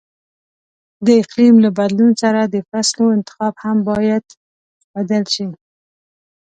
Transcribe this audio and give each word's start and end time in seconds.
د 1.05 1.07
اقلیم 1.21 1.55
له 1.65 1.69
بدلون 1.79 2.11
سره 2.21 2.41
د 2.43 2.55
فصلو 2.69 3.05
انتخاب 3.17 3.53
هم 3.63 3.77
باید 3.89 4.25
بدل 4.95 5.23
شي. 5.35 5.47